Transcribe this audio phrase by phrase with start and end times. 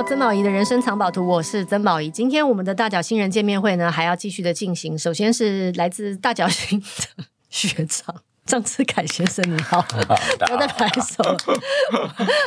[0.00, 2.08] 到曾宝仪的人生藏宝图，我是曾宝仪。
[2.08, 4.98] 今天我们的大脚新人见面会呢，还要继续的进行。
[4.98, 9.96] 首先是来自大脚星的学长张志凯先生，你好，不
[10.50, 11.36] 要再拍手了。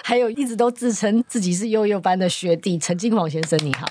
[0.03, 3.85] 还有一直都自称自己是幼幼班的学弟陈金煌先生，你好。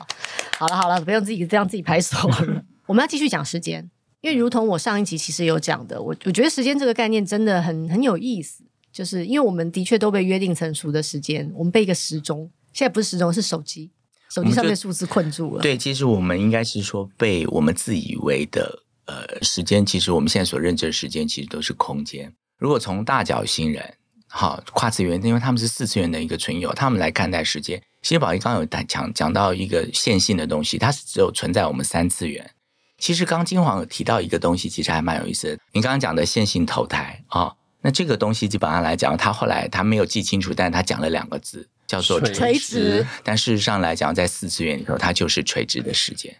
[0.58, 2.64] 好了好了，不用自己这样自己拍手了。
[2.86, 3.88] 我们要继续讲时间，
[4.22, 8.64] 因为如同我上一集其实有讲的，我我觉得时间这个概念真的很很有意思。
[8.90, 13.90] 就是因为我们的确都被约定成熟的时间，我们被一个时钟，现在不是时钟，是手机，
[14.30, 15.62] 手机上面数字困住了。
[15.62, 22.32] 对，其实我们应该是说被我们自以为的呃时间，其实我们现在所认知的时间，其实都是空间。
[22.58, 23.94] 如果从大角星人，
[24.28, 27.82] 好跨次元，因为他们是四次元的一个存有，他们来看待时间。
[28.00, 32.50] 其实宝仪刚刚有讲讲到一个线性的东西，它是只有存在我们三次元。
[32.98, 35.58] 其实刚金黄有提到一个东西，其实还蛮有意思的。
[35.72, 37.42] 你刚刚讲的线性投胎啊。
[37.42, 43.06] 哦那这个东西基本上来讲，他后来他没有记清楚，但是他讲了两个字，叫做垂直。
[43.22, 46.34] 但事实上来讲，在四次元里头，它就是垂直的时间。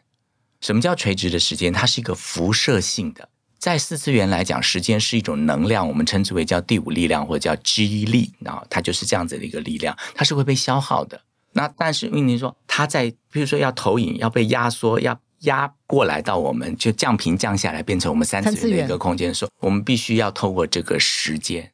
[0.60, 1.72] 什么叫垂直的时间？
[1.72, 3.28] 它是一个辐射性的。
[3.58, 11.20] 在四次元来讲，时间是一种能量，我们称之为叫第五力量或者叫 G 力，然后它就是这样子的一个力量，它是会被消耗的。
[11.52, 15.20] 那但是因为您说它在，比如说要投影，要被压缩，要。
[15.42, 21.72] 压过来到我们就降频降下来，变成我们三次元的一个空间的时候，我们必须要透过这个时间，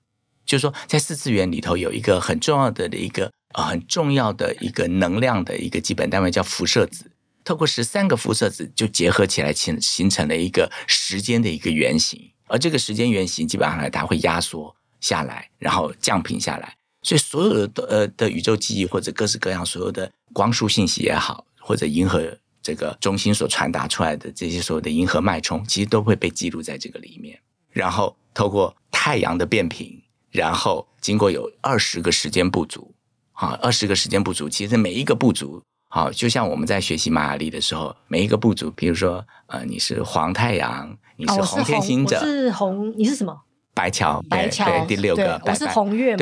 [0.48, 7.10] 就是说在四次元里头有一个很重要的一个呃很重要的一个能量的一个基本单位叫辐射子，
[7.44, 22.36] 透过十三个辐射子就结合起来形形成了一个时间的一个圆形，而这个时间圆形基本上来它会压缩下来，然后降频下来，所以所有的呃的宇宙记忆或者各式各样所有的光速信息也好，或者银河。
[22.60, 27.38] 这个中心所传达出来的这些所有的银河脉冲，其实都会被记录在这个里面。
[27.70, 29.98] 然后透过太阳的变频，
[30.30, 32.94] 然后经过有二十个时间不足，
[33.32, 43.40] 啊，二十个时间不足，其实每一个不足，好，就像我们在学习玛雅历的时候，每一个不足，比如说，呃，你是黄太阳，你是红天行者，哦、是红，你是什么？
[43.74, 46.18] 白桥，白桥，对，第六个，我是红月嘛，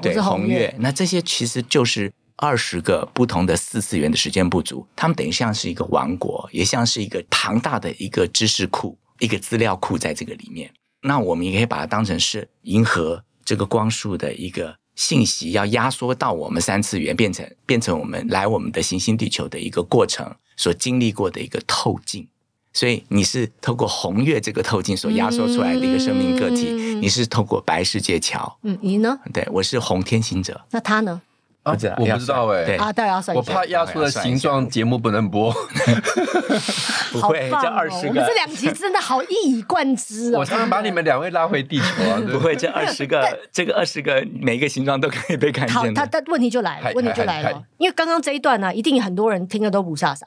[0.00, 0.74] 对，对，红月。
[0.78, 2.12] 那这些其实就是。
[2.36, 10.72] 二十个不同的四次元的时间不足，他们等于像是一个王国，也像是一个庞大的一个知识库、一个资料库在这个里面。
[11.02, 22.26] 那我们也可以把它当成是银河这个光束的一个信息，要压缩到我们三次元，变成变成我们来我们的行星地球的一个过程所经历过的一个透镜。
[22.74, 28.58] 所以你是透过红月这个透镜所压缩出来的一个生命个体，嗯、你是透过白世界桥。
[28.62, 29.18] 嗯，你呢？
[29.32, 30.58] 对，我是红天行者。
[30.70, 31.20] 那他呢？
[31.62, 35.52] 啊，我不知道哎、欸，啊，对啊，我怕压缩的形状节目不能播，
[37.12, 40.38] 不会，这二十个，我们这两集真的好一以贯之哦。
[40.42, 45.76] 我常常把你们两位拉回地球啊， 不会，这二十个，这个二十个每一个形状都可以被看见。
[45.76, 50.22] 好，他他问题就来了，问题就来了，因为刚刚这一段呢、啊，一定很多人听了都不飒飒，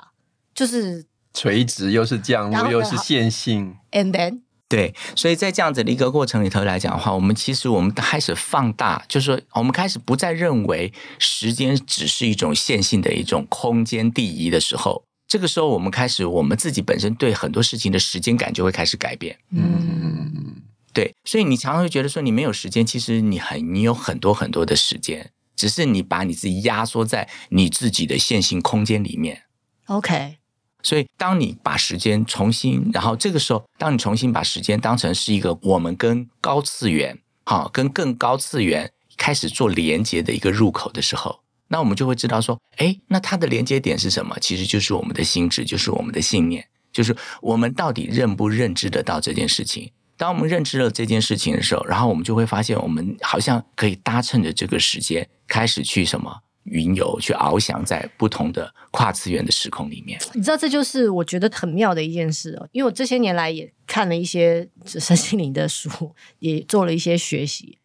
[0.53, 4.44] 就是垂直又是降落又是线性，and then。
[4.75, 19.38] 对，所以在这样子的一个过程里头来讲的话，我们其实我们开始放大，就是说我们开始不再认为时间只是一种线性的一种空间递移的时候，这个时候我们开始我们自己本身对很多事情的时间感就会开始改变。
[19.52, 20.62] 嗯，
[20.92, 29.44] 对，所以你常常会觉得说你没有时间，其实你很你有很多很多的时间，只是你把你自己压缩在你自己的线性空间里面。
[29.86, 30.40] OK。
[30.85, 44.38] 所以，当你把时间重新，然后这个时候，当你重新把时间当成是一个我们跟高次元，好，跟更高次元开始做连接的一个入口的时候，那我们就会知道说，哎，那它的连接点是什么？
[44.40, 46.63] 其实就是我们的心智，就是我们的信念，
[46.94, 49.91] 就是我们到底认不认知得到这件事情。
[50.18, 56.41] 当我们认知了这件事情的时候，然后我们就会发现，我们好像可以搭乘着这个时间开始去什么？
[56.65, 62.67] 云游去翱翔在不同的跨次元的时空里面，你知道这就是我觉得很妙的一件事哦。
[62.71, 67.77] 因为我这些年来也看了一些身心灵的书，也做了一些学习。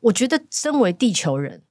[0.00, 1.62] 我觉得身为地球人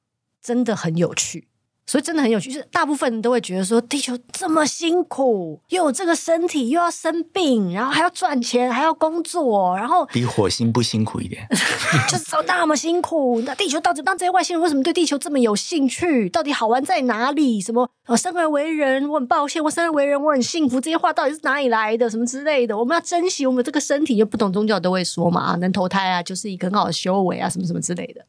[0.41, 1.47] 真的很有趣。
[1.87, 11.47] 所以真的很有趣，就是大部分人都会觉得说，地球这么辛苦，又有这个身体，又要生病，然后还要赚钱，还要工作，然后比火星不辛苦一点，
[12.09, 13.41] 就是说那么辛苦。
[13.45, 16.29] 那地球到底那这些外星人为什么对地球这么有兴趣？
[16.29, 17.61] 到底好玩在哪里？
[17.61, 17.89] 什么？
[18.07, 20.81] 我生而为人，我很抱歉；我生而为人，我很幸福。
[20.81, 22.09] 这些话到底是哪里来的？
[22.09, 22.77] 什么之类的？
[22.77, 28.25] 我们要珍惜我们这个身体，就不懂宗教都会说嘛，能投胎啊，就是一个很好的修为啊，什么什么之类的。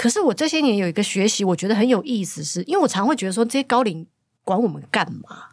[0.00, 4.06] 可是我这些年有一个学习，我觉得很有意思是，因为我常会觉得说，这些高龄
[4.44, 5.50] 管我们干嘛？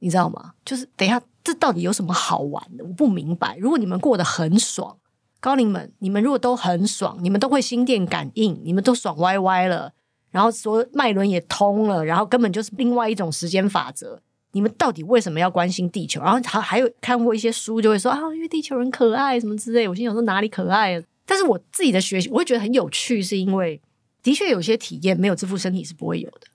[0.00, 0.52] 你知道吗？
[0.62, 2.84] 就是等一下，这到底有什么好玩的？
[2.84, 3.56] 我不明白。
[3.56, 4.98] 如果你们过得很爽，
[5.40, 9.94] 高龄们，你们如果都很爽，你们都会心电感应，你们都爽歪歪了，
[10.30, 14.20] 然后说脉轮也通了，然后根本就是另外一种时间法则。
[14.50, 16.20] 你们到底为什么要关心地球？
[16.20, 19.88] 然后还还有看过一些书，就会说啊，因为地球人可爱什么之类。
[19.88, 21.02] 我心想说哪里可爱？
[21.24, 23.80] 但是我自己的学习，我会觉得很有趣，是因为
[24.22, 26.46] 的确有些体验没有这副身体是不会有的。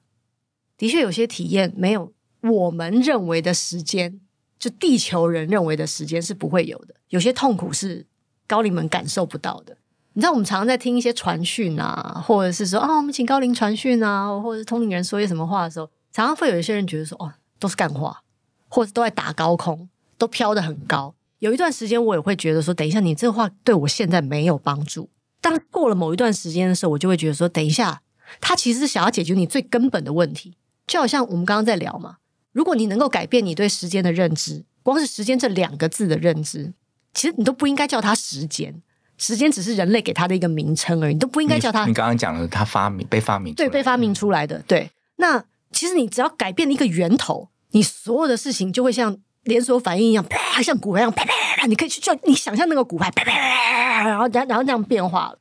[0.78, 4.20] 的确有些体验没有我们认为的时间，
[4.60, 6.96] 就地球人认为的时间是不会有的。
[7.10, 8.06] 有些痛苦是
[8.46, 9.78] 高龄们感受不到的。
[10.14, 17.34] 你知道，我们常常在听一些传讯啊，或者是说啊，我们请高龄传讯啊，或者是通灵人说些什么话的时候，常常会有一些人觉得说，哦。
[17.60, 18.22] 都是干话，
[18.68, 21.16] 或者都在打高空，都飘得很高。
[21.40, 25.10] 有一段时间，我也会觉得说，等一下，你这话对我现在没有帮助。
[25.42, 28.02] 当过了某一段时间的时候，我就会觉得说，等一下，
[28.42, 30.58] 他其实是想要解决你最根本的问题。
[30.88, 32.18] 就好像我们刚刚在聊嘛，
[32.52, 36.74] 如果你能够改变你对时间的认知，光是时间这两个字的认知，
[37.14, 38.82] 其实你都不应该叫它时间，
[39.18, 41.86] 时间只是人类给它的一个名称而已，你都不应该叫它。
[41.86, 45.44] 你刚刚讲的，它发明被发明，对，被发明出来的，对，那。
[45.70, 51.66] 其实你只要改变一个源头，你所有的事情就会像连锁反应一样，啪，像骨牌一样啪啪啪。
[51.66, 55.34] 你可以去叫你想象那个骨牌啪啪啪，然后然后然后这样变化，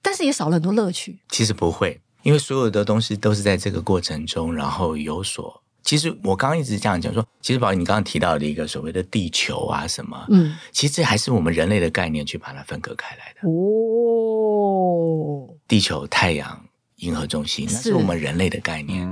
[0.00, 1.18] 但是也少了很多乐趣。
[1.28, 5.62] 其实不会，因为所有的东西都是在这个过程中，然后有所。
[5.82, 13.48] 其实我刚刚一直这样讲说，其实宝你刚刚提到的一个所谓的地球啊什么，嗯，其实这还是我们人类的概念去把它分隔开来的。
[13.48, 16.64] 哦，地球、太阳。
[17.00, 19.06] 银河中心，那是我们人类的概念。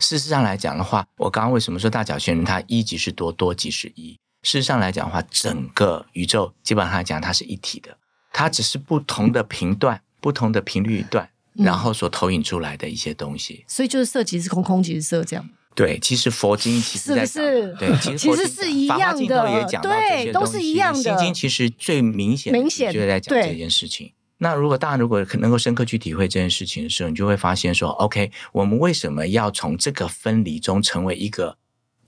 [0.00, 4.18] 事实上来讲的话，我刚刚为什么说大角星人它一即是多，多即是一？
[4.42, 7.96] 事实上来讲的话，整个宇宙基本上来讲它是一体的，
[8.32, 13.64] 它只是不同的频段、不同的频率段，然后所投影出来的一些东西。
[13.66, 15.48] 所以就是色即是空，空即是色，这样。
[15.74, 17.74] 对，其实佛经其实在，是不是？
[17.80, 21.02] 对，其实是一样的，对，都是一样的。
[21.02, 24.12] 心经其实最明显、明显就在讲这件事情。
[24.38, 31.56] 那如果大家如果能够深刻去体会这件事情的时候，你就会发现说，OK，我们为什么要从这个分离中成为一个，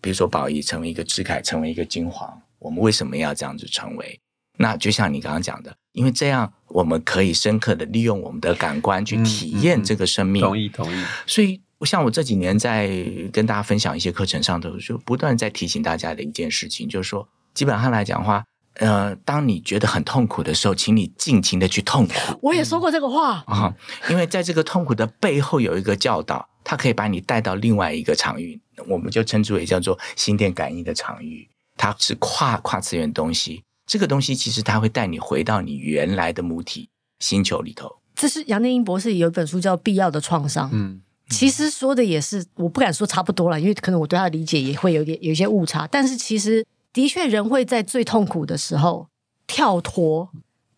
[0.01, 4.21] 比如说宝仪成为一个智凯，成为一个金黄，我们为什么要这样子成为？
[4.59, 10.43] 那就像你刚刚讲的，因为这样我们可以深刻的利用我们的感官去体验这个生命。
[10.43, 10.95] 同意、嗯，同意。
[10.95, 11.05] 同意。
[11.27, 12.89] 所以，像我这几年在
[13.33, 18.45] 跟大家分享一些课程上头，就不断在提醒大家的一件事情，就是说，基本上来讲的话。
[18.79, 22.13] 呃，当你觉得很痛苦的时候，请你尽情的去痛苦。
[22.43, 31.49] 我也说过这个话啊、嗯，因为在这个痛苦的背后有一个教导，它可以把你带到另外一个场域，我们就称之为叫做心电感应的场域。
[31.79, 36.89] 它是跨跨次元东西，这个东西其实它会带你回到你原来的母体
[37.21, 37.97] 星球里头。
[38.15, 41.01] 这是杨念英博士有一本书叫《必要的创伤》，嗯，
[41.31, 46.63] 其实说的也是，我不敢说差不多了，因为可能我对他的理解也会有点有一些误差，但是其实。
[46.97, 49.09] 的确，人会在最痛苦的时候
[49.47, 50.31] 跳脱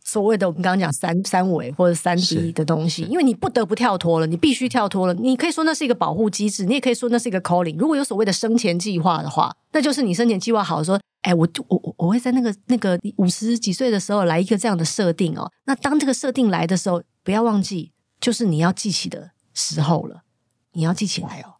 [0.03, 5.15] 所谓的我们刚刚讲三三维或者三 D 的东西，因为你不得不跳脱了，你必须跳脱了。
[5.15, 7.79] 你可以说那是一个保护机制，你也可以说那是一个 calling。
[7.79, 15.49] 如果有所谓的生前计划的话，那就是你生前计划好说，哎，我我我我会在那个那个五十几岁的时候来一个这样的设定哦。
[15.67, 20.23] 那当这个设定来的时候，不要忘记，就是你要记起的时候了，
[20.73, 21.58] 你要记起来哦。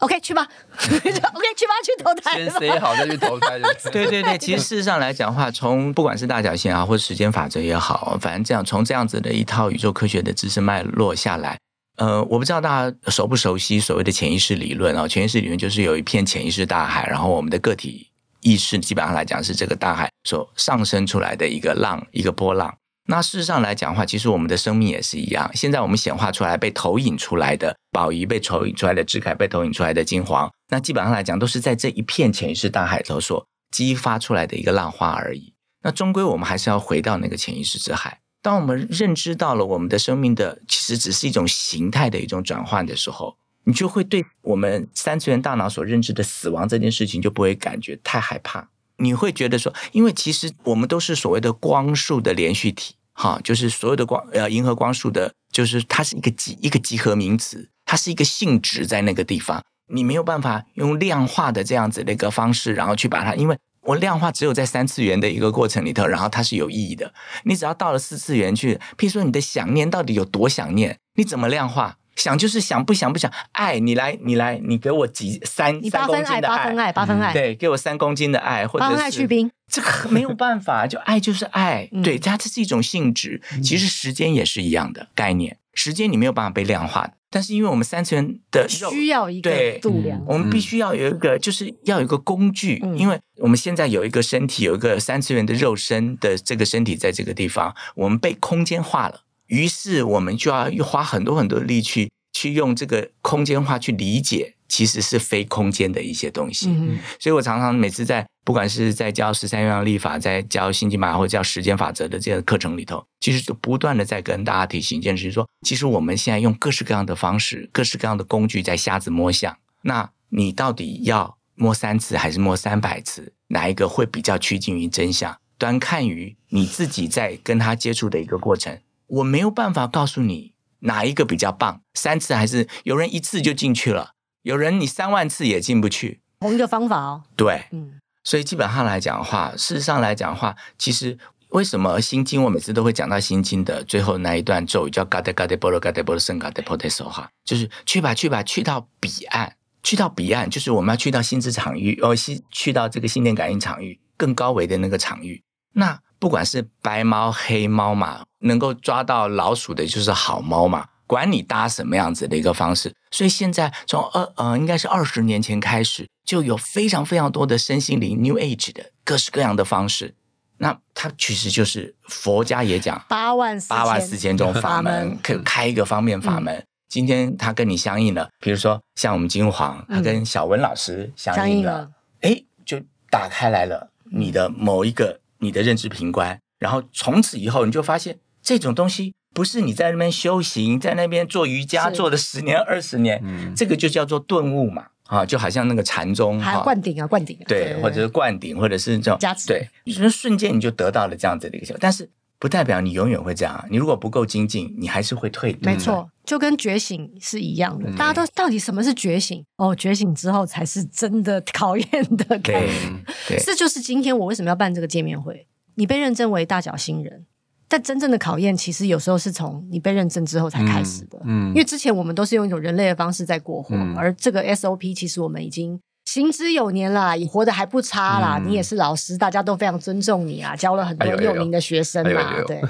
[0.00, 0.46] OK，去吧。
[0.76, 2.36] OK，去吧，去投胎。
[2.36, 3.58] 先 say 好再去投胎。
[3.92, 11.58] 对 对对，其实事实上来讲的话，从不管是大角星啊，或者时间法则也好，反正这样从这样子的一套宇宙科学的知识脉络下来，
[11.96, 15.06] 呃，我不知道大家熟不熟悉所谓的潜意识理论啊？
[15.06, 18.10] 潜意识理论就是有一片潜意识大海，然后我们的个体
[18.40, 22.74] 意识基本上来讲是这个大海所上升出来的一个浪，一个波浪。
[23.06, 25.50] 那事实上来讲的话，其实我们的生命也是一样。
[25.52, 35.52] 现在我们显化出来、被投影出来的宝仪、被投影出来的智凯、被投影出来的金黄，那基本上来讲，都是在这一片潜意识大海头所激发出来的一个浪花而已。
[35.82, 38.20] 那终归我们还是要回到那个潜意识之海。
[38.42, 48.68] 当我们认知到了我们的生命的其实只是一种形态的一种转换的时候，你就会对我们三次元大脑所认知的死亡这件事情就不会感觉太害怕。
[48.96, 52.94] 你会觉得说，因为其实我们都是所谓的光束的连续体。
[53.12, 67.12] 哈，就是所有的光，呃，银河光束的，就是它是一个集一个集合名词，它是一个性质在那个地方，你没有办法用量化的这样子的一个方式，然后去把它，因为我量化只有在三次元的一个过程里头，然后它是有意义的。
[67.42, 71.96] 你只要到了四次元去，譬如说你的想念到底有多想念，你怎么量化？
[72.20, 73.30] 想就是想，不想不想。
[73.52, 79.50] 爱你来，你来，你给我几三三公斤的爱，八分爱，八分爱，对，给我三公斤的爱，或者是八分爱去冰。
[79.72, 83.40] 这个没有办法， 就爱就是爱，对，它这是一种性质。
[83.62, 89.50] 其实时间也是一样的概念，时间你没有办法被量化的，但是因为我们三次元的需要一个
[89.80, 99.22] 度量，我们必须要有一个，就是要有一个工具，因为我们现在有一个身体，有一个三次元的肉身的这个身体在这个地方，我们被空间化了。
[99.50, 106.70] 于是我们就要花很多很多的力气去去用这个空间化去理解，其实是非空间的一些东西。
[106.70, 119.54] 嗯、所以我常常每次在不管是在教十三愿力法，在教心经法或者教时间法则的这个课程里头，其实就不断的在跟大家提醒一件事，说其实我们现在用各式各样的方式、各式各样的工具在瞎子摸象。
[119.82, 123.34] 那你到底要摸三次还是摸三百次？
[123.48, 125.36] 哪一个会比较趋近于真相？
[125.58, 128.78] 端看于你自己在跟他接触的一个过程。
[129.10, 134.12] 我没有办法告诉你哪一个比较棒，三次还是有人一次就进去了，
[134.42, 136.20] 有人你三万次也进不去。
[136.40, 137.22] 同一个方法哦。
[137.36, 141.18] 对，嗯，所以基本上来讲的话，事实上来讲的话，其实
[141.50, 149.56] 为什么心经我每次都会讲到心经的最后那一段咒语叫 “gade gade bolo gade bolo sen gade poteso” 哈，就是去吧去吧，去到彼岸。
[149.82, 155.42] 去到彼岸，就是我们要去到心智场域，哦，去去到这个心电感应场域更高维的那个场域。
[155.72, 160.86] 那不管是白猫黑猫嘛，能够抓到老鼠的就是好猫嘛。
[161.06, 170.14] 管你搭什么样子的一个方式，所以现在从二呃，应该是二十年前开始，就有非常非常多的身心灵 New Age 的各式各样的方式。
[170.58, 176.54] 那它其实就是佛家也讲八万八万四千种法门，可开一个方面法门。
[176.54, 181.88] 嗯今天他跟你相应了，比如说像我们金黄，他跟小文老师相应了，
[182.20, 202.08] 哎、嗯，就打开来了你的某一个你的认知平观，然后从此以后你就发现这种东西不是你在那边修行，在那边做瑜伽做了十年二十年，嗯，这个就叫做顿悟嘛，啊，就好像那个禅宗还有灌顶啊，灌顶、啊，对，对，或者是灌顶，或者是这种加持，对，就是瞬间你就得到了这样子的一个效果，但是。
[202.40, 203.64] 不代表你永远会这样。
[203.70, 205.56] 你如果不够精进，你还是会退。
[205.60, 207.90] 没错，就跟觉醒是一样的。
[207.90, 209.44] 嗯、大家都到底什么是觉醒？
[209.58, 213.38] 哦，觉醒之后才是真的 考验的感觉。
[213.44, 215.46] 这就是今天我为什么要办这个见面会。
[215.74, 217.26] 你被认证为大脚新人，
[217.68, 221.18] 但真正的考验其实有时候是从你被认证之后才开始的。
[221.24, 225.78] 嗯，嗯，因为之前我们都是用一种人类的方式在过活，嗯、而这个 SOP 其实我们已经。
[226.12, 228.36] 行之有年啦，你活得还不差啦。
[228.36, 232.42] 嗯、你也是老师，大家都非常尊重你啊，教了很多有名的学生嘛。
[232.48, 232.60] 对。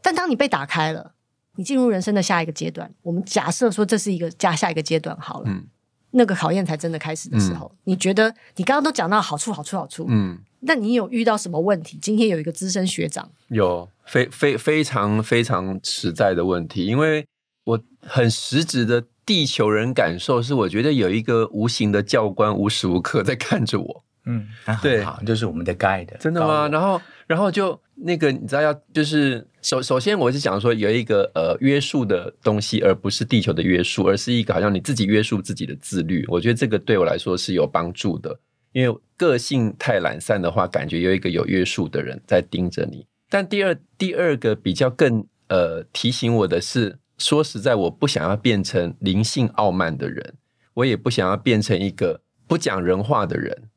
[0.00, 1.12] 但当你被打开了，
[1.56, 5.66] 你进入人生的下一个阶段，我们假设说这是一个加下一个阶段好了，嗯、
[6.12, 11.98] 那个考验才真的开始的时候，嗯、你觉得你刚刚都讲到好处，好处，好处，嗯，那你有遇到什么问题？
[12.00, 17.26] 今天有一个资深学长，有非非非常非常实在的问题，因为
[17.64, 19.04] 我很实质的。
[19.30, 24.04] 地球人感受是，我觉得有一个无形的教官无时无刻在看着我。
[24.24, 24.48] 嗯，
[24.82, 26.18] 对，好，就是我们的 guide。
[26.18, 26.66] 真的吗？
[26.66, 36.24] 然后，然后就那个，你知道要就是首首先，我是想说有一个呃约束的东西，而不是地球的约束，而是一个好像你自己约束自己的自律。
[36.26, 38.36] 我觉得这个对我来说是有帮助的，
[38.72, 43.06] 因为个性太懒散的话，感觉有一个有约束的人在盯着你。
[43.28, 46.98] 但第二第二个比较更呃提醒我的是。
[47.20, 50.34] 说实在，我不想要变成灵性傲慢的人，
[50.72, 53.68] 我也不想要变成一个不讲人话的人。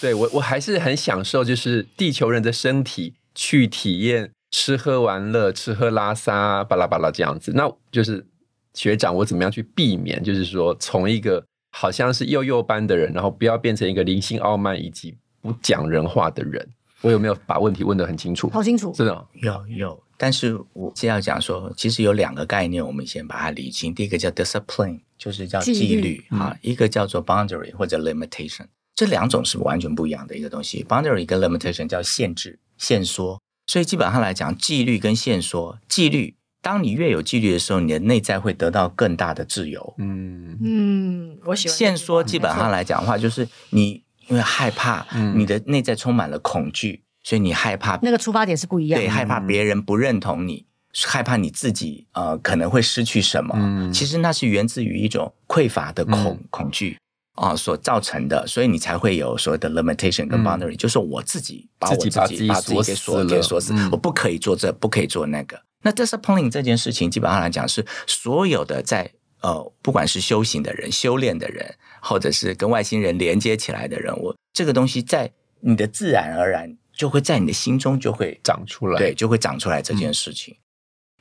[0.00, 7.52] 对，我，我还是很享受，就是地球人的身体去体验吃喝玩乐、吃喝拉撒巴拉巴拉这样子。
[7.54, 8.26] 那就是
[8.74, 10.22] 学长，我怎么样去避免？
[10.22, 16.68] 就是说，从一个好像是幼幼班的人，然后不要变成一个灵性傲慢以及不讲人话的人。
[17.02, 18.50] 我有没有把问题问得很清楚？
[18.50, 20.02] 好清楚，真的有有。
[20.20, 23.94] 但是我先要讲说，其实有两个概念，我们先把它理清。
[23.94, 30.84] 第一个叫 discipline，就是叫纪律啊；一个叫做 boundary 或者 limitation，这两种是完全不一样的一个东西。
[30.88, 33.40] boundary 跟 limitation 叫限制、限缩。
[33.68, 39.94] 所以基本上来讲，纪律跟限缩，纪律，当你越有纪律的时候，你的内在会得到更大的自由。
[39.98, 41.76] 嗯嗯，我喜欢。
[41.76, 45.06] 限缩基本上来讲的话，就是你因为害怕，
[45.36, 47.04] 你的内在充满了恐惧。
[47.28, 48.98] 所以你害怕那个出发点是不一样。
[48.98, 50.64] 的，对，害怕别人不认同你，
[51.06, 53.52] 害怕你自己呃可能会失去什么。
[53.54, 56.96] 嗯，其实那是源自于一种匮乏的恐、嗯、恐惧
[57.34, 65.60] 啊、呃、所造成的，所以你才会有所谓的 limitation 跟 boundary，、嗯、就是我自己把我自己把自己把自己给锁给锁死，嗯、我不可以做这，不可以做那个。
[65.82, 75.30] 那 disappointing 这件事情，基本上来讲是所有的在呃不管是修行的人、修炼的人，或者是跟外星人连接起来的人，我这个东西在
[75.60, 76.77] 你的自然而然。
[76.98, 80.52] 就会在你的心中就会长出来，对，就会长出来这件事情。
[80.54, 80.60] 嗯、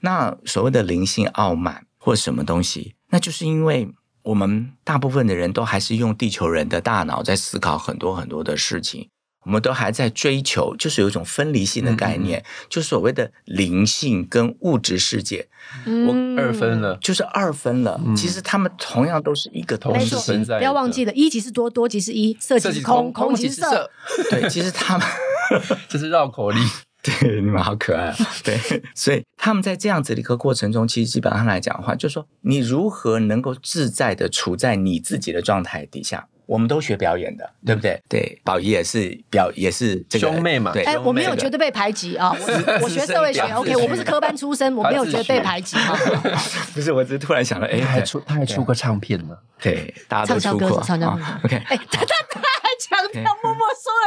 [0.01, 3.87] 那所谓的灵性傲慢或什么东西，那就是因为
[4.23, 9.09] 我们大部分的人都还是用地球人的大脑在思考很多很多的事情，
[9.47, 15.47] 我们都还在追求，就是有一种分离性的概念，嗯、就所谓的灵性跟物质世界，
[15.85, 17.99] 嗯、我二分了，就是二分了。
[18.05, 23.89] 嗯、其实他们同样都是一个同时存在，不要忘记了，一级是多，多级是一，色即是空，空即是色。
[24.29, 25.07] 对，其实他们。
[25.87, 26.61] 这是绕口令，
[27.01, 28.17] 对，你们好可爱啊！
[28.43, 28.59] 对，
[28.93, 36.27] 所以他们在这样子的一个过程中，其实基本上来讲的话，就是说你如何能够自在的处在你自己的状态底下。
[36.47, 38.01] 我们都学表演的，对不对？
[38.09, 40.71] 对，宝仪也是表，也是这个兄妹嘛。
[40.71, 45.95] 对，哎，我没有觉得被排挤啊，我我学社会学，OK，我不是科班出身，我没有觉得被排挤啊。
[46.73, 53.23] 不是，我只是突然想到，哎，还出他还出过唱片呢，对，大家都出过，唱唱歌，OK，哎，他他他还强调，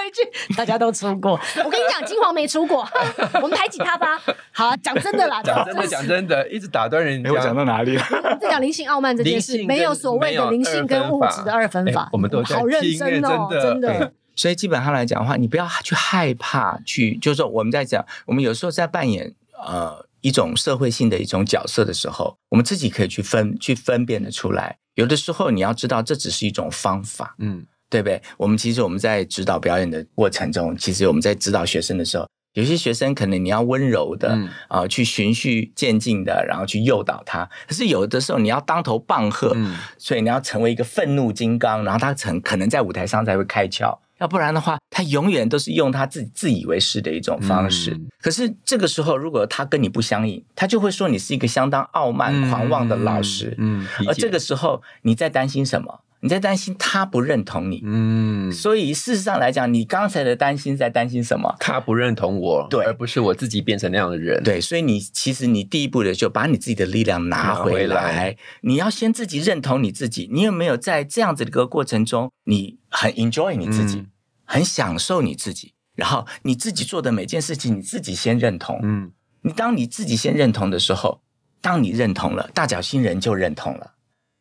[0.05, 0.21] 一句，
[0.57, 1.33] 大家都出过。
[1.65, 2.87] 我跟你讲，金黄没出过，
[3.43, 4.21] 我们排挤他吧。
[4.53, 7.27] 好，讲真的啦，讲真的，讲真的，一直打断人。
[7.27, 7.97] 哎，我讲到哪里
[8.41, 12.09] 在讲灵性傲慢这件事，没有所谓的灵性跟物质的二分法。
[12.13, 14.13] 我们都好认真哦，真的。
[14.37, 19.35] 所以基本上来讲的话，你不要去害怕去，就是说我们在讲，我们有时候在扮演
[19.67, 24.79] 呃一种社会性的一种角色的时候，我们自己可以去分去分辨的出来。
[24.95, 28.23] 有的时候你要知道，这只是一种方法，嗯，对不对？
[28.39, 32.27] 我们其实我们在指导表演的过程中，其实我们在指导学生的时候。
[32.55, 37.49] 有些学生可能你要温柔的啊、嗯呃，去循序渐进的，然后去诱导他。
[37.69, 43.97] 可是有的时候你要当头棒喝，嗯、所以你要成为一个愤怒金刚，然后他成可能在舞台上才会开窍。
[44.19, 47.93] 要不然的话，他永远都是用他自己自以为是的一种方式。
[47.93, 53.55] 嗯、可是这个时候，如果他跟你不相应，他就会说你是一个相当傲慢狂妄的老师。
[53.59, 56.01] 嗯，嗯，而这个时候你在担心什么？
[56.23, 61.57] 你在担心他不认同你，嗯，所以事实上来讲，你刚才的担心在担心什么？
[61.59, 64.61] 他不认同我，对，而不是我自己变成那样的人，对。
[64.61, 70.29] 所以你其实你第一步的就把你自己的力量拿回来，回来，你要先自己认同你自己。
[70.31, 74.07] 你有没有在这样子的一个过程中，你很 enjoy 你自己，嗯、
[74.45, 81.23] 很享受你自己，然后你自己做的每件事情，你自己先认同，嗯，你当你自己先认同的时候，
[81.63, 83.95] 当你认同了，大脚星人就认同了。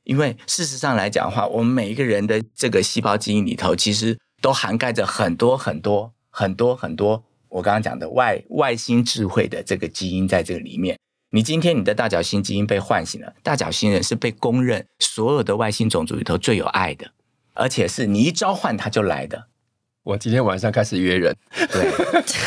[0.10, 10.98] 因为事实上来讲的话，我们每一个人的这个细胞基因里头，其实都涵盖着很多很多很多很多我刚刚讲的外外星智慧的这个基因在这个里面。
[11.30, 17.12] 你今天你的大脚星基因被唤醒了，大脚星人是被公认所有的外星种族里头最有爱的，
[17.54, 19.46] 而且是你一召唤他就来的。
[20.02, 21.36] 我今天晚上开始约人，
[21.72, 21.88] 对，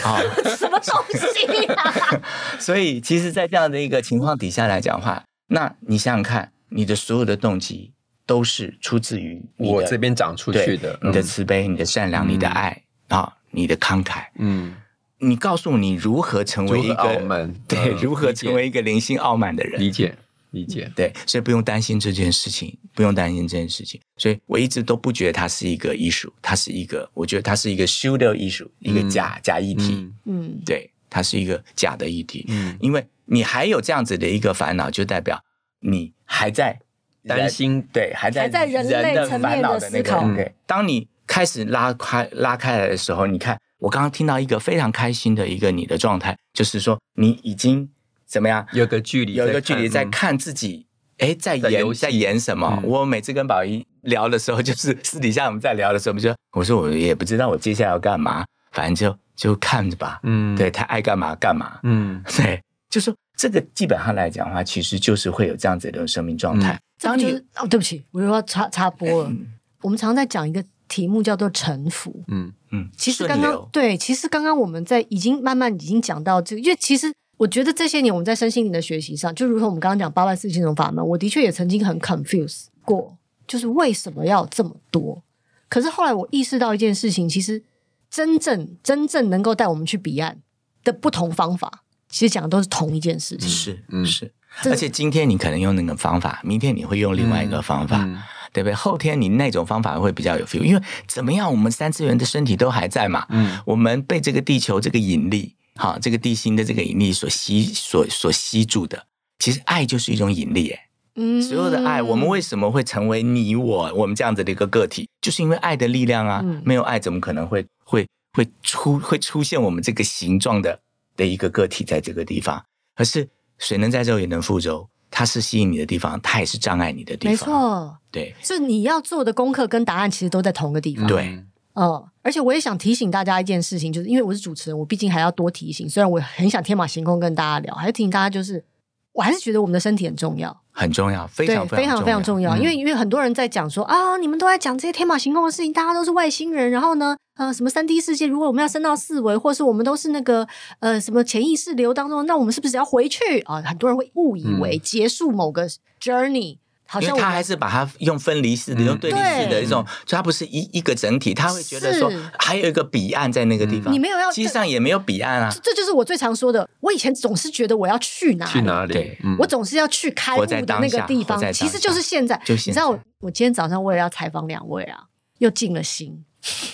[0.03, 0.18] 啊，
[0.59, 2.20] 什么东西啊？
[2.59, 6.52] 所以其实，在这样的一个情况底下来讲的话，那你想想看。
[6.74, 7.92] 你的所有的动机
[8.24, 14.24] 都是出自于我这边长出去的，你的慈悲、你的善良、你的爱啊，你的慷慨。
[14.38, 14.74] 嗯，
[15.18, 17.52] 你告诉我你如何成为一个傲慢？
[17.68, 19.80] 对，如何成为一个灵性傲慢的人？
[19.80, 20.16] 理解，
[20.52, 20.90] 理解。
[20.96, 24.00] 对，所以不用担心这件事情，不用担心这件事情。
[24.16, 30.08] 所以我一直都不觉得它是一个艺术，它是一个，我觉得它是一个 pseudo 艺术，一个假假议题。
[30.24, 32.46] 嗯，对，它是一个假的议题。
[32.48, 35.42] 嗯，因为你还有这样子的一个烦恼，就代表。
[35.83, 36.81] 你还在
[37.27, 40.27] 担心，对，还在还在人类层面的思考。
[40.35, 47.88] 对，当你开始拉开拉开来的时候，你看，我刚刚听到一个非常开心的一个你的状态，就是说你已经
[48.27, 48.66] 怎么样？
[48.73, 50.87] 有个距离，有一个距离在看自己，
[51.18, 52.81] 哎，在演在演什么？
[52.83, 60.18] 我每次跟宝仪聊的时候，就是 私底下我们在聊的时候，我们就我说我也不知道我接下来要干嘛，反正就就看着吧。
[60.25, 61.79] 嗯，对，他爱干嘛干嘛。
[61.83, 63.14] 嗯，对，就说。
[63.37, 66.79] 这个基本上来讲的话，其实就是会有这样子的生命状态。
[67.01, 69.33] 当你哦，对不起，我又要插插播了。
[69.81, 72.23] 我们常常在讲一个题目叫做臣服。
[72.29, 83.16] 嗯嗯，其实刚刚对，其实刚刚我们在已经慢慢已经讲到这个，因为其实我觉得这些年我们在身心灵的学习上，就如同我们刚刚讲八万四千种法门，我的确也曾经很 confuse 过，
[83.49, 85.23] 就是为什么要这么多？
[85.68, 87.62] 可是后来我意识到一件事情，其实
[88.09, 90.38] 真正真正能够带我们去彼岸
[90.85, 91.83] 的不同方法。
[92.12, 94.31] 其实讲的都是同一件事情，是，嗯，是，
[94.66, 98.07] 而且今天你可能用那个方法，明天你会用另外一个方法，
[98.53, 98.75] 对不对？
[98.75, 109.07] 后天你那种方法会比较有 feel，因为怎么样，我们三次元的身体都还在嘛，嗯，我们被这个地球这个引力，哈，这个地心的这个引力所吸，所所吸住的，
[109.38, 120.79] 其实爱就是一种引力，哎，嗯，所有的爱，我们为什么会成为你我，我们这样子的一个个体，就是因为爱的力量啊，没有爱怎么可能会会会出会出现我们这个形状的？
[121.16, 122.64] 的一个个体在这个地方，
[122.96, 127.31] 可是水能载舟也能覆舟，它是吸引你的地方，它也是障碍你的地方。
[127.31, 131.07] 没错，对，是你要做的功课跟答案其实都在同个地方。
[131.07, 135.88] 对，嗯，嗯，而且我也想提醒大家一件事情，就是因为我是主持人，我毕竟还要多提醒。
[135.88, 138.64] 虽然我很想天马行空跟大家聊，还是提醒大家，就是
[139.12, 140.62] 我还是觉得我们的身体很重要。
[140.75, 142.57] 很重要，非常非常非常重要。
[142.57, 146.70] 因为因为很多人在讲说啊，你们都在讲这些天马行空的事情，大家都是外星人。
[146.70, 148.27] 然后呢，呃，什么三 D 世界？
[148.27, 150.47] 如果我们要升到四维，或是我们都是那个
[150.81, 153.62] 呃什么潜意识流当中，那我们是不是要回去啊？
[153.62, 155.66] 很多人会误以为结束某个
[156.01, 163.90] journey 好像他还是把它用分离式的、嗯、用对立式的一种，就它不是一一个整体，他会觉得说还有一个彼岸在那个地方。
[163.90, 165.51] 你没有要，实际上也没有彼岸啊。
[165.62, 166.68] 这就是我最常说的。
[166.81, 168.92] 我以前总是觉得我要去哪里，去哪里？
[168.92, 171.40] 对，我总是要去开悟的那个地方。
[171.51, 172.38] 其实就是现在。
[172.45, 175.05] 就现在你知道我，我今天早上为了要采访两位啊，
[175.38, 176.23] 又静了心。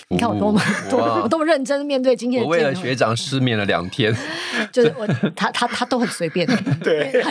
[0.07, 2.45] 你看我多么 多么我多么认真面对今天的。
[2.45, 4.15] 我为了学长失眠了两天，
[4.73, 5.05] 就是我
[5.35, 6.47] 他他他都很随便。
[6.81, 7.23] 对，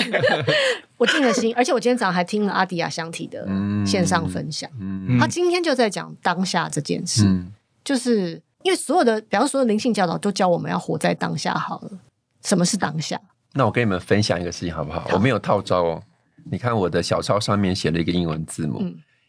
[0.97, 3.47] 我静了心，而且我今天早上还听了阿迪亚香体的
[3.85, 4.71] 线上分享。
[5.19, 7.25] 他今天就在讲当下这件事，
[7.85, 11.53] 就是因为所有的，比方说所有灵性教导都教我们要活在当下。
[11.55, 11.91] 好了，
[12.45, 13.21] 什么是当下？
[13.55, 15.05] 那我跟你们分享一个事情好不好？
[15.13, 16.03] 我没有套招哦。
[16.51, 18.81] 你看我的小抄上面写了一个英文字母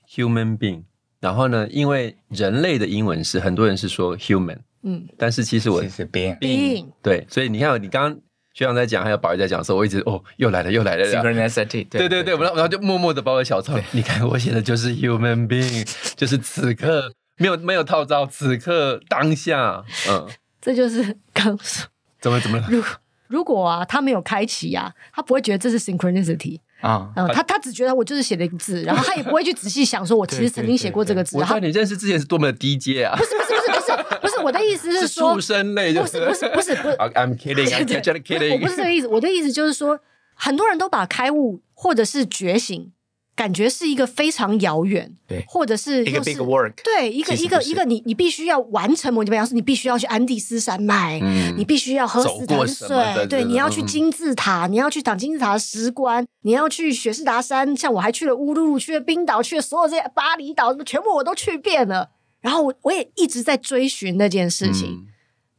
[0.07, 0.83] ，human being。
[1.19, 8.19] 然后呢，因为人类的英文是很多人是说 human，嗯，但是其实我是 being，对，所以你看，你刚刚
[8.53, 20.27] 学长在讲，还有宝仪在讲的时候，我一直哦，又来了，又来了，synchronicity，对对对，我然后就默默的把我小抄，你看我写的就是 human being，就是此刻没有没有套招，此刻当下，嗯，
[20.61, 21.87] 这就是刚说。
[22.21, 22.83] 怎么怎么，如
[23.27, 26.59] 如果啊，他没有开启啊，他不会觉得这是 synchronicity。
[26.81, 31.37] 啊，嗯，他他只觉得我就是写了一个字，然后他也不会去仔细想，说我其实曾经写过这个字。
[31.37, 33.17] 我在你认识之前是多么的低阶啊！
[33.17, 39.99] 不是不是不是不是不是，我的意思是说，畜生类，不是不是不是不是， I'm kidding，I'm just kidding，我不是这个意思，我的意思就是说，
[40.33, 42.91] 很多人都把开悟或者是觉醒。
[43.39, 62.09] 感觉是一个非常遥远，对，或者是一个 big work，对，一个一个一个你你必须要完成某，比方说你必须要去安第斯山脉，嗯，你必须要喝死藤水，对，你要去金字塔，你要去挡金字塔的石棺，你要去雪士达山，像我还去了乌鲁鲁，去了冰岛，去了所有这些巴厘岛，全部我都去遍了。
[62.41, 65.07] 然后我我也一直在追寻那件事情，嗯，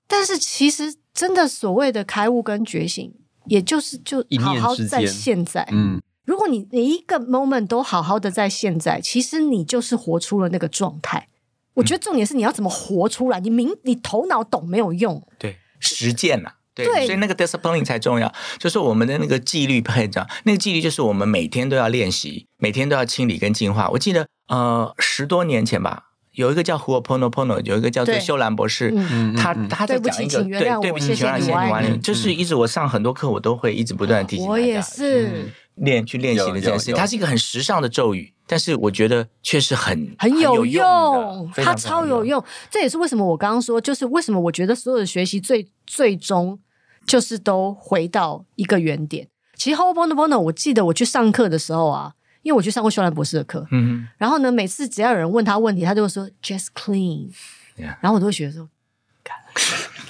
[0.06, 3.10] 但是其实真的所谓的开悟跟觉醒，
[3.46, 5.98] 也就是就好好在现在，嗯。
[6.30, 11.26] 如果你每一个 moment 都好好的在现在，其实你就是活出了那个状态。
[11.74, 13.40] 我觉得重点是你要怎么活出来。
[13.40, 18.32] 你明你头脑懂没有用，对，实践呐、啊，对，对，所以那个 discipline 才重要。
[18.60, 23.88] 就是我们的那个纪律配置，那个纪律就是我们每天都要练习，每天都要清理跟净化。
[23.90, 34.52] 我记得呃十多年前吧，有一个叫 Ho'oponopono，有一个叫做修兰博士，嗯、他他在讲一个对对不起，请原谅，谢谢你完了，就是一直我上很多课，我都会一直不断的提醒大家。
[34.52, 35.26] 我也是。
[35.26, 42.42] 嗯练去练习的这件事情，它是一个很时尚的咒语，但是我觉得却是很很有用，它它超有用。
[42.70, 46.58] 这也是为什么我刚刚说，就是为什么我觉得所有的学习最最终
[47.06, 49.28] 就是都回到一个原点。
[49.54, 57.30] 其实 Ho'oponopono，我记得我去上课的时候啊，因为我去上过修兰博士的课，嗯，然后呢，每次只要有人问他问题，他就会说 Just clean.
[57.76, 58.68] 然后我都会觉得说。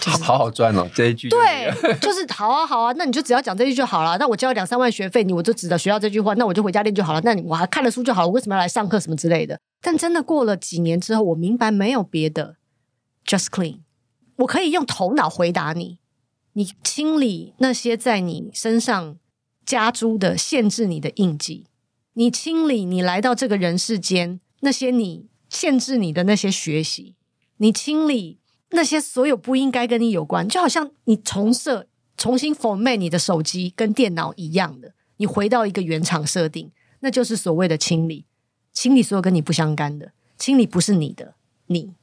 [0.00, 4.16] 就是、好好赚哦，这一句对， 就是好啊好啊，那你就只要讲这句就好了。
[4.18, 7.20] 那我交两三万学费，你我就只得学到这句话，那我就回家练就好了。
[7.22, 9.58] 那你我还看了书就好了，我为什么要来上课什么之类的？
[9.82, 12.56] 但真的过了几年之后，我明白没有别的
[13.26, 13.80] ，just clean。
[14.36, 15.98] 我可以用头脑回答你，
[16.54, 19.16] 你清理那些在你身上
[19.66, 21.66] 加诸的限制你的印记，
[22.14, 27.16] 你清理你来到这个人世间那些你限制你的那些学习，
[27.58, 28.38] 你清理。
[28.70, 38.26] 那些所有不应该跟你有关，就好像你重设、重新 format 你的手机跟电脑一样的，你回到一个原厂设定，那就是所谓的清理，
[38.72, 41.34] 清理所有跟你不相干的，清理不是你的，
[41.66, 41.94] 你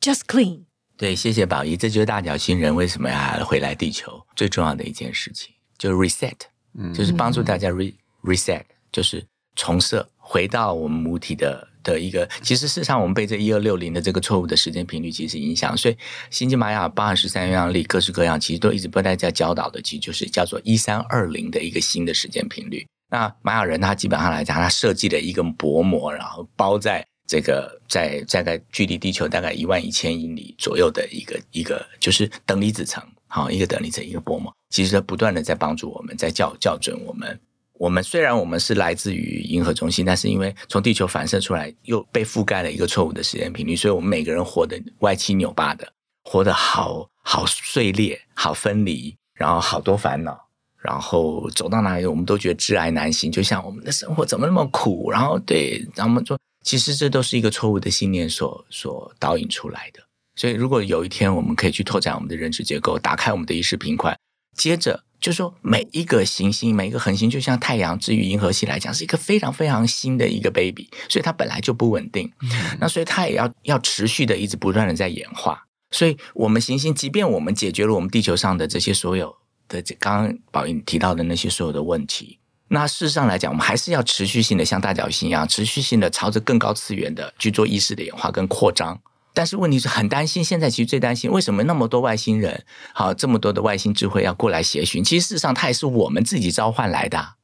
[0.00, 0.64] just clean。
[0.96, 6.36] 对，谢谢宝仪，这就是大脚星人为什么要回来地球最重要的一件事情，就是 reset，
[6.74, 11.69] 嗯，就是帮助大家 re reset，就是重设，回到我们母体的。
[11.82, 15.96] 的一个，其实事实上，我们被这一二六零的这个错误的时间频率其实影响，所以
[16.30, 22.86] 星际玛雅包含十三月亮历，各式各样，其实都一直不断在教导的，其实就是叫做一三二零的一个新的时间频率。
[23.10, 37.38] 那玛雅人他基本上来讲，他设计了一个薄膜，然后包在这个在大概距离地球大概一万一千英里左右的一个一个就是等离子层，好，一个等离子一个薄膜，其实它不断的在帮助我们，在校校准我们。
[37.80, 45.90] 我们虽然我们是来自于银河中心，但是因为从地球反射出来又被覆盖了一个错误的时间频率，所以我们每个人活得歪七扭八的，
[46.24, 50.38] 活得好好碎裂、好分离，然后好多烦恼，
[50.76, 55.10] 然后走到哪里我们都觉得窒碍难行，就像我们的生活怎么那么苦？
[55.10, 60.02] 然后对，然后我们说，其实这都是一个错误的信念所所导引出来的。
[60.36, 64.14] 所以如果有一天我们可以去拓展我们的认知结构，打开我们的意识频宽，
[64.54, 65.02] 接着。
[65.20, 72.32] 就是说，每一个行星，每一个恒星，就像太阳，至于银河系来讲，是一个非常非常新的一个 baby，所以它本来就不稳定。
[72.40, 72.48] 嗯、
[72.80, 75.62] 那所以它也要要持续的一直不断的在演化。
[75.90, 79.36] 所以，我们行星，即便我们解决了我们地球上的这些所有
[79.68, 89.00] 的，刚刚宝仪提到的那些所有的问题，那事实上来讲，我们还是要持续性的像大角星一样，持续性的朝着更高次元的去做意识的演化跟扩张。
[89.32, 95.04] 但是问题是很担心，现在其实最担心为什么那么多外星人，好，这么多的外星智慧要过来协寻？
[95.04, 97.34] 其实事实上，它也是我们自己召唤来的，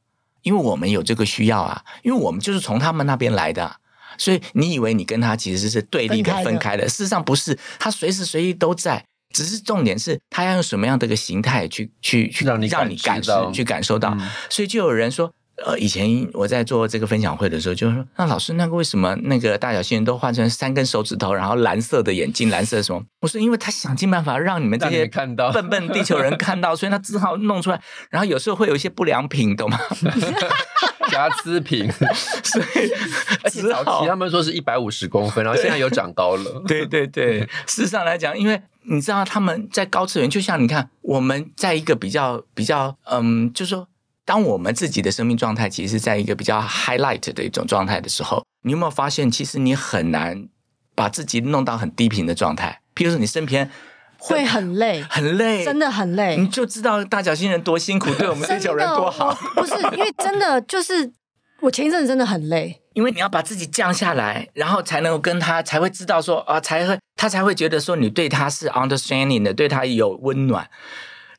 [0.41, 3.77] 因为我们有这个需要啊，因为我们就是从他们那边来的。
[4.17, 9.05] 所以你以为你跟他其实是对立的、分开的，分开的，事实上不是，他随时随地都在。
[9.33, 14.15] 只是重点是他要用什么样的一个形态去去去让你让你感受去感受到。
[14.19, 15.31] 嗯、所以就有人说。
[15.65, 23.03] 呃，以前我在做这个分享会的时候，就是说，那老师，那个为什么那个大小星人都换成三根手指头，然后蓝色的眼睛，蓝色什么？
[23.21, 25.35] 我说，因为他想尽办法让你们这些笨
[25.69, 27.81] 笨地球人 看到，所以他只好弄出来。
[28.11, 29.79] 然后有时候会有一些不良品，懂吗？
[31.09, 31.91] 瑕疵品。
[32.43, 32.91] 所以
[33.43, 36.63] 而且早期他们说是一百五十公分，然后现在有长高了。
[36.67, 43.87] 对对对，事实上来讲，因为你知道他们在高次元，就像你看我们在一个比较比较，嗯，就是说。
[44.27, 50.49] 当我们自己的生命状态其实是在一个比较 highlight 的一种状态的时候，你有没有发现，其实你很难
[50.93, 52.81] 把自己弄到很低频的状态？
[52.93, 53.71] 譬如说，你身边
[54.17, 59.33] 会很累，很累，真的很累，你就知道大角星人多辛苦， 对我们地球人多好。
[59.55, 61.09] 不是，因为真的就是
[61.61, 70.69] 我前一阵子真的很累，因为你要把自己降下来，然后才能够跟他才会知道说啊，才会他才会觉得说你对他是 understanding 的，对他有温暖。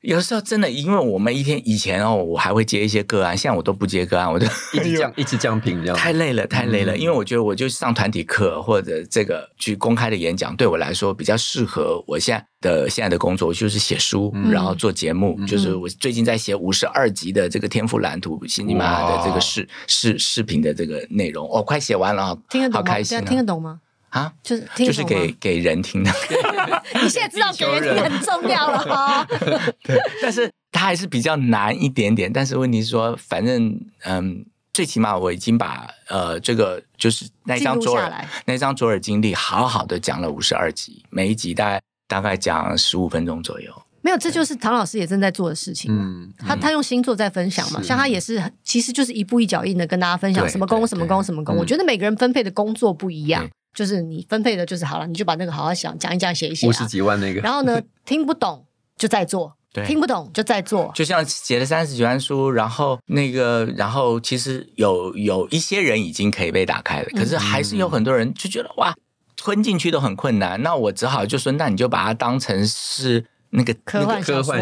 [0.03, 6.97] 有时候真的，因为我们一天以前哦，我还会接一些个案，现在我都不接个案，我就一直降， 一直降频，这样太累了，太累了。
[6.97, 12.03] 因为我觉得，我就上团体课或者这个去公开的演讲，对我来说比较适合。
[12.07, 22.79] 我现在的现在的工作就是写书，然后做节目，就是我最近在写五十二集的这个天赋蓝图，喜马拉雅的这个视视视频的这个内容，哦，快写完了，听得懂吗？
[22.79, 23.81] 好开心，听得懂吗？
[24.11, 26.11] 啊，就是就是给给人听的。
[27.03, 29.27] 你现在知道给人听很重要了哈。
[29.85, 32.33] 对，但是它还是比较难一点点。
[32.33, 43.83] 但是问题是说，反正嗯，最起码我已经把呃这个就是那张左耳那张左耳经历好好的讲了五十二集，每一集大概大概讲十五分钟左右。
[44.09, 45.93] 没有，这就是唐老师也正在做的事情。
[45.93, 51.55] 嗯，他他用星座在分享嘛，像他也是，其实就是一步一脚印的跟大家分享什么工什么工什么工。
[51.57, 53.47] 我觉得每个人分配的工作不一样。
[53.75, 57.41] 就是你分配的，就是好了，你就把那个好好想讲一讲，写一写，五十几万那个。
[57.43, 58.65] 然后呢， 听不懂
[58.97, 60.91] 就再做， 对，听不懂就再做。
[60.95, 68.93] 就像写了三十几万书，然后那个，然后其实有有一些人已经可以被打开了，可是还是有很多人就觉得哇，
[69.37, 70.61] 吞进去都很困难。
[70.63, 73.27] 那我只好就说，那你就把它当成是。
[73.51, 74.53] 那个科幻小说，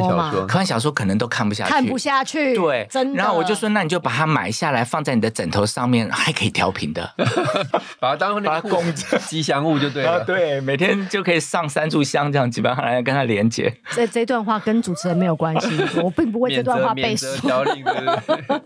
[0.46, 2.55] 科幻小说可能都看不下去，看不下去。
[2.55, 3.18] 对，真的。
[3.18, 7.12] 然后我就说，那你就把它买下来，放在你的枕头上面，还可以调频的，
[7.99, 10.22] 把它当把它供吉祥物就对了。
[10.27, 13.77] 对，每天就可以上三炷香，这样基本上来跟它连接。
[13.90, 15.68] 这这段话跟主持人没有关系，
[16.01, 17.27] 我并不为这段话背书。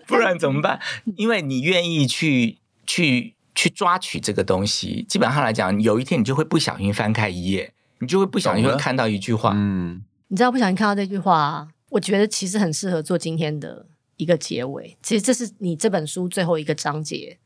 [0.07, 0.79] 不然怎么办？
[1.17, 10.03] 因为你愿意去去去抓取这个东西，基本上来讲，有一天你就会不小心翻开一页，你就会不小心会看到一句话，嗯。
[10.33, 13.85] 你知道不小心看到这句话，我觉得其实很适合做今天的
[14.17, 14.97] 一个结尾。
[15.03, 17.37] 其实这是你这本书最后一个章节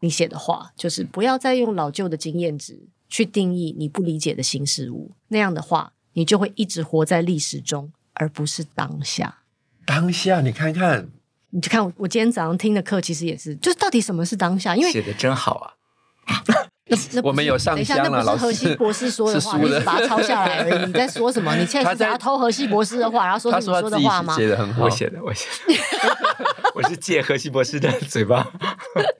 [0.00, 5.10] 你写的话，就是不要再用老旧的经验值去定义你不理解的新事物。
[5.28, 9.42] 那样的话，你就会一直活在历史中，而不是当下。
[9.84, 11.10] 当下，你看看，
[11.50, 14.74] 你就看我，我今天早上听的课，其实也是，就是到底什么是当下？
[14.74, 15.74] 因为写的真好啊。
[17.22, 20.86] 我们有上香了，那不是荷西博士说的话，你把它抄下来而已。
[20.86, 21.54] 你在说什么？
[21.56, 24.34] 你现在是想要偷荷西博士的话，然后说是你说的话吗？
[24.36, 25.74] 写的很好，我写的，我写的，
[26.74, 28.46] 我是借荷西博士的嘴巴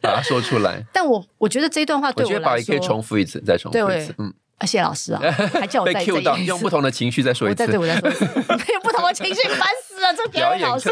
[0.01, 0.85] 把它说出来。
[0.93, 4.15] 但我我觉得这段话对我来说，我觉得可以重复一次，再重复一次。
[4.19, 5.21] 嗯，谢谢老师啊，
[5.53, 7.57] 还叫我再 Q 到，用不同的情绪再说一次。
[7.57, 8.25] 再对，我再说一次，
[8.73, 10.13] 有不同的情绪，烦死了！
[10.15, 10.91] 这表演老师，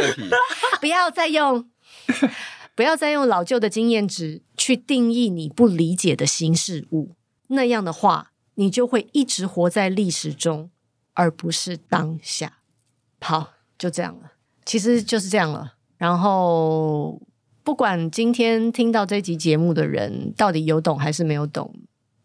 [0.81, 1.65] 不要再用。
[2.79, 7.17] 不要再用老旧的经验值去定义你不理解的新事物，
[7.49, 10.71] 那样的话，你就会一直活在历史中，
[11.15, 12.59] 而不是当下。
[13.21, 15.75] 好，就这样了，其实就是这样了。
[15.97, 17.21] 然后，
[17.65, 21.75] 不管今天听到这集节目的人到底有懂还是没有懂，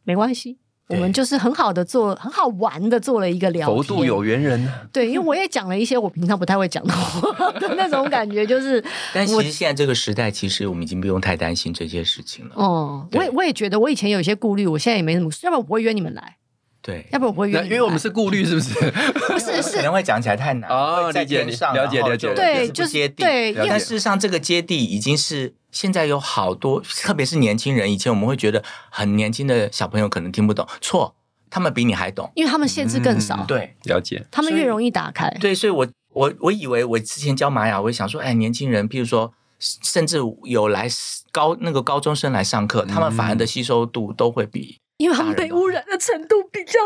[0.03, 0.59] 没关系。
[0.89, 3.75] 我们就是很好的做，很好玩的做了一个聊天。
[3.77, 4.67] 佛度有缘人。
[4.91, 8.83] 对，因为我也讲了一些我平常不太会讲的话的那种感觉，就是。
[9.13, 12.51] 但其实现在这个时代，其实我们已经不用太担心这些事情了。
[12.55, 16.37] 哦，我也我也觉得，我以前有一些顾虑，我现在也没什么，要不然我不会约你们来。
[16.81, 17.69] 对，要不然我不会约你。
[17.69, 18.73] 因为我们是顾虑，是不是？
[19.31, 22.33] 不是， 是可能会讲起来太难哦，理解，了解，了解。
[22.35, 23.23] 对，就是接地。
[23.23, 25.53] 对，但事实上，这个接地已经是。
[25.73, 27.91] 现在有好多，特别是年轻人。
[27.91, 31.13] 以前我们会觉得很年轻的小朋友可能听不懂，错，
[31.49, 33.35] 他们比你还懂，因为他们限制更少。
[33.41, 34.25] 嗯、对，了解。
[34.31, 35.29] 他们越容易打开。
[35.41, 40.87] 对，所以我我我以为我之前教玛雅，我也想说，哎，年轻人，譬如说甚至有来
[41.31, 46.79] 高那个高中生来上课，他们反而的吸收度都会比，因为他们被污染的程度比较。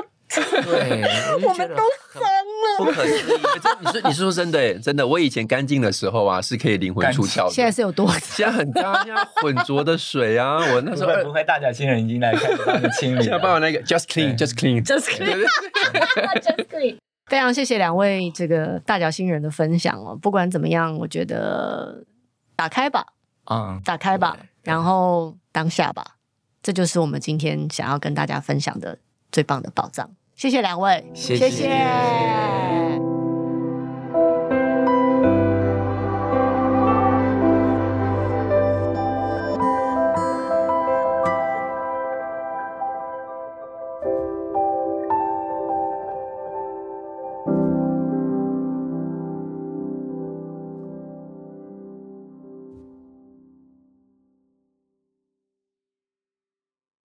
[0.63, 1.01] 对，
[1.41, 3.39] 我，我们都脏了，不可思议。
[3.79, 4.59] 你说，你是说真的？
[4.59, 7.51] 哎，真的，我以前干净的时候啊，是可以灵魂出窍的。
[7.51, 8.19] 现在是有多脏？
[8.21, 10.57] 现在很脏呀，浑浊的水啊！
[10.73, 13.21] 我那时候不会，大甲新人已经来开始帮你清理。
[13.21, 16.97] 现在帮我那个 just clean，just clean，just clean，just clean。
[17.27, 20.15] 非常谢谢两位这个大脚新人的分享哦。
[20.15, 22.05] 不管怎么样，我觉得
[22.55, 23.05] 打开吧，
[23.51, 26.15] 嗯，打开吧，然后当下吧，
[26.63, 28.97] 这就是我们今天想要跟大家分享的
[29.29, 30.09] 最棒的宝藏。
[30.37, 31.49] 谢谢两位，谢谢。
[31.49, 32.86] 谢谢。